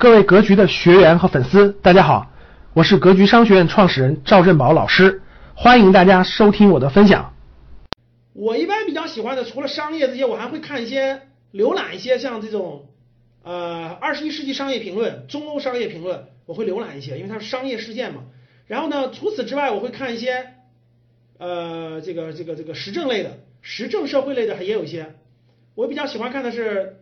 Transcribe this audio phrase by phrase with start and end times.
[0.00, 2.30] 各位格局的学员和粉丝，大家好，
[2.72, 5.22] 我是格局商学院创始人赵振宝老师，
[5.56, 7.34] 欢迎大家收听我的分享。
[8.32, 11.22] 我一般比较喜欢的，除了商业这些，我还会看一些
[11.52, 12.86] 浏览一些像这种
[13.42, 18.20] 呃二十一世纪商业评论、中欧商业评论，我会浏览一些，因为它是商业事件嘛。
[18.68, 20.46] 然后呢，除此之外，我会看一些
[21.38, 25.16] 呃这个这个这个时政类的、时政社会类的也有一些。
[25.74, 27.00] 我比较喜欢看的是。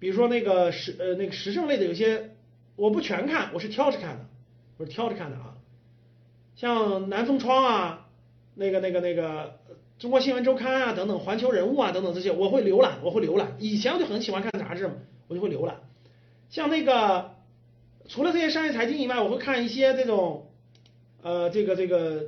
[0.00, 2.30] 比如说那个时呃那个时政类的有些
[2.74, 4.26] 我不全看，我是挑着看的，
[4.78, 5.54] 我是挑着看的啊。
[6.56, 8.08] 像南风窗啊，
[8.54, 9.60] 那个那个那个
[9.98, 13.56] 中国新闻周刊啊等等，环球人物啊等等这些，我会浏览，我会浏览。
[13.58, 14.94] 以前我就很喜欢看杂志嘛，
[15.28, 15.76] 我就会浏览。
[16.48, 17.32] 像那个
[18.08, 20.50] 除了这些商业财经以外，我会看一些这种
[21.22, 22.24] 呃这个这个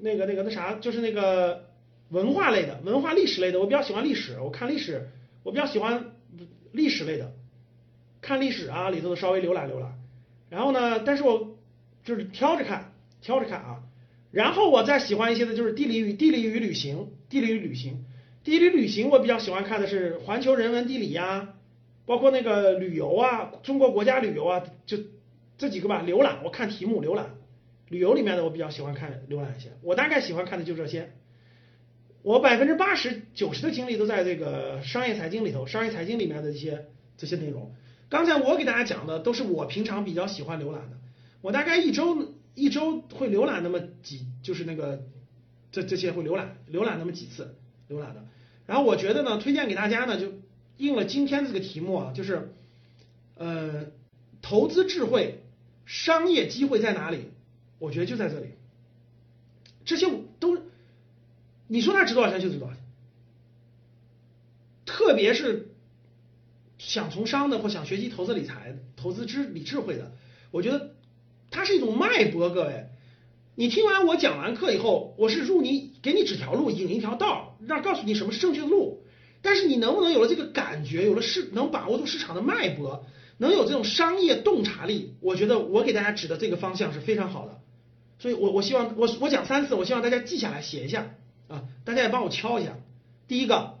[0.00, 1.66] 那个那个那啥，就是那个
[2.10, 5.08] 文化类的、文化历史类的，我比较喜欢历史，我看历史，
[5.44, 6.11] 我比较喜欢。
[6.72, 7.32] 历史类的，
[8.20, 9.92] 看历史啊里头稍微浏览浏览，
[10.50, 11.56] 然后呢，但是我
[12.04, 13.82] 就是挑着看，挑着看啊，
[14.30, 18.04] 然后我再喜欢一些的就是地理与地理与旅行，地理与旅行，
[18.42, 21.54] 地理旅行我比较喜欢看的是环球人文地理呀，
[22.06, 24.98] 包括那个旅游啊，中国国家旅游啊，就
[25.58, 27.34] 这几个吧，浏览我看题目浏览，
[27.88, 31.12] 旅游里面的我比较喜欢看浏览一些，我大概喜欢看的就这些。
[32.22, 37.74] 我百分之八十九十的精力都在这个商业财经里头，商业财经里面的一些这些内容。
[38.08, 40.98] 刚才我给大家讲的都是我平常比较喜欢浏览的，
[41.40, 45.02] 我大概一周一周会浏览那么几，就是那个
[45.72, 47.56] 这这些会浏览浏览那么几次
[47.90, 48.24] 浏览的。
[48.66, 50.32] 然后我觉得呢，推荐给大家呢，就
[50.76, 52.52] 应了今天这个题目啊，就是
[53.36, 53.86] 呃，
[54.42, 55.42] 投资智慧，
[55.86, 57.32] 商业机会在哪里？
[57.80, 58.50] 我觉得就在这里，
[59.84, 60.06] 这些。
[61.72, 62.82] 你说它值多少钱就值多少钱，
[64.84, 65.74] 特别是
[66.76, 70.12] 想从商的或想学习投资理财、投资知理智慧的，
[70.50, 70.94] 我觉得
[71.50, 72.50] 它是一种脉搏。
[72.50, 72.88] 各位，
[73.54, 79.02] 你听完我讲完课以后，我是入你给你指条路，引一条道，让告诉你什么是正确的路。
[79.40, 83.06] 但是你能不能有了这个感觉，有了市能把握住市场的脉搏，
[83.38, 85.14] 能有这种商业洞察力？
[85.20, 87.62] 我觉得我给大家指的这个方向是非常好的。
[88.18, 91.14] 所以我我希望我我讲三次，我希望大家记下来写一下。
[91.84, 92.76] 大家也帮我敲一下。
[93.28, 93.78] 第一个，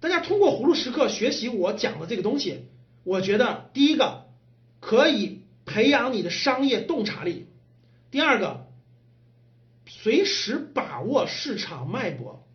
[0.00, 2.68] 大家通过葫芦时刻学习我讲的这个东西，
[3.04, 4.26] 我觉得第一个
[4.80, 7.46] 可以培养你的商业洞察力；
[8.10, 8.66] 第二个，
[9.86, 12.46] 随时把握市场脉搏。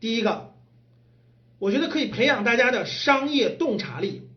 [0.00, 0.54] 第一个，
[1.58, 4.28] 我觉得可以培养大家的商业洞察力，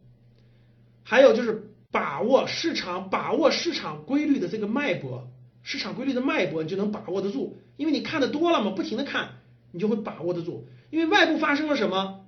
[1.03, 5.31] 还有就是把握市场、把握市场规律的这个脉搏。
[5.63, 9.39] 市场规律的脉搏，你就能把握得住，因为你看的多了嘛，不停的看，
[9.71, 10.67] 你就会把握得住。
[10.89, 12.25] 因为外部发生了什么，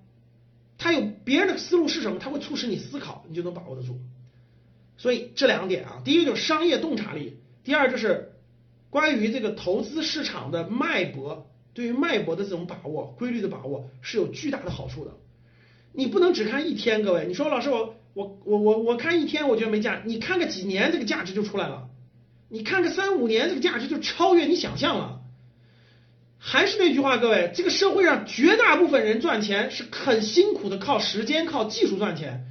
[0.78, 4.00] 它有别人的思路是什么，它会促使你思考，你就能把握得住。
[4.98, 8.34] 所以这两点啊，第一个就是商业洞察力，第二就是
[8.90, 15.12] 关于这个投资市场的脉搏，对于脉搏的这种把握、规律的把握是有巨大的好处的。
[15.92, 21.90] 你不能只看一天，各位，你说老师我我我我我看一天我觉得没价，你看个几年，这个价值就出来了。
[22.54, 25.22] 你看个三五年，这个价值就超越你想象了。
[26.38, 32.46] 还是那句话，各位，这个社会上绝大部分人赚钱是很辛苦的，靠时间、靠技术赚钱，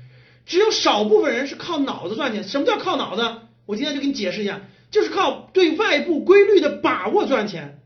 [0.44, 2.42] 只有少部分人是靠脑子赚钱。
[2.42, 3.22] 什么叫靠脑子？
[3.64, 7.78] 我今天就给你解释一下，就是靠对外部规律的把握赚钱。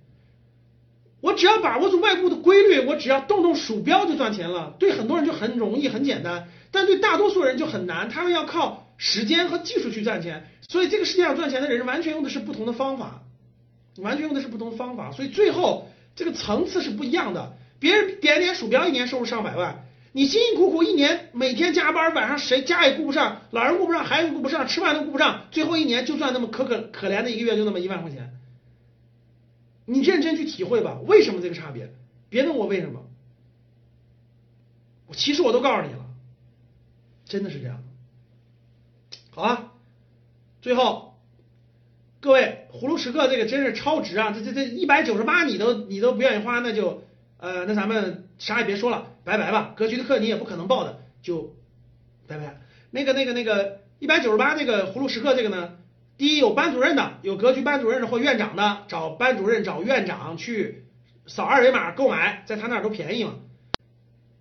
[1.20, 4.74] 我只要把握住外部的规律，我只要动动鼠标就赚钱了。
[4.78, 8.85] 对很多人就很容易、很简单，但对大多数人就很难，他们要靠。
[8.96, 13.22] 时间和技术去赚钱，所以这个世界上赚钱的人完全用的是不同的方法，
[13.98, 17.56] 完全用的是不同的方法，所以最后这个层次是不一样的。
[17.78, 28.32] 别人点点鼠标一年收入上百万，你辛辛苦苦一年每天加班，晚上谁家也顾不上，老人顾不上，孩子顾不上，吃饭都顾不上，最后一年就赚那么可可可怜的一个月就那么一万块钱，
[29.84, 31.92] 你认真去体会吧，为什么这个差别？
[32.30, 33.02] 别问我为什么，
[35.06, 36.06] 我其实我都告诉你了，
[37.26, 37.84] 真的是这样。
[39.36, 39.72] 好啊，
[40.62, 41.18] 最后，
[42.20, 44.32] 各位葫芦时刻这个真是超值啊！
[44.34, 47.02] 这这这一百九十八你都你都不愿意花，那就
[47.36, 49.74] 呃那咱们啥也别说了，拜拜吧。
[49.76, 51.54] 格局的课你也不可能报的，就
[52.26, 52.62] 拜拜。
[52.90, 55.76] 那个那个那个一百九十八这个葫芦时刻这个呢，
[56.16, 60.86] 第一有班主任的，有格局班主任的或院长的，找班主任找院长去
[61.26, 63.34] 扫二维码购买，在他那儿都便宜嘛。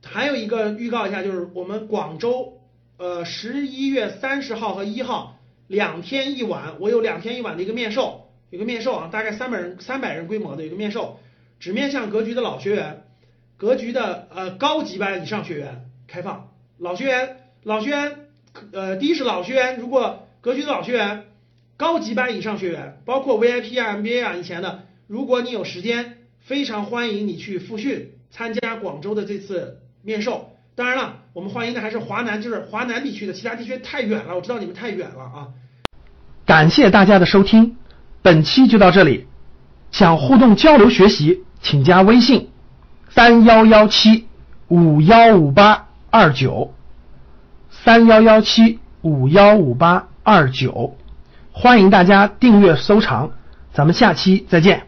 [0.05, 2.61] 还有一个预告一下，就是我们广州。
[2.97, 5.37] 呃，十一月三十号和一号
[5.67, 11.19] 两天一晚，我有两天一晚的一个面授，有个面授啊，大概三百人三百人规模的一个面授，
[11.59, 13.03] 只面向格局的老学员，
[13.57, 18.27] 格局的呃高级班以上学员开放老学员，老学员，
[18.71, 21.25] 呃，第一是老学员，如果格局的老学员，
[21.75, 30.54] 高级班以上学员，包括 VIP 啊、MBA 啊以前的，如果你有时间，非常欢迎你去复训，参加广州的这次面授。
[30.75, 35.47] 当然了，我们欢迎的还是华南，就是华南地区的，其他地区太远了，我知道你们太远了啊。
[36.45, 37.77] 感谢大家的收听，
[38.21, 39.27] 本期就到这里。
[39.91, 42.49] 想互动交流学习，请加微信
[43.09, 44.27] 三幺幺七
[44.67, 46.73] 五幺五八二九
[47.69, 50.97] 三幺幺七五幺五八二九，
[51.53, 53.31] 欢迎大家订阅收藏，
[53.73, 54.87] 咱们下期再见。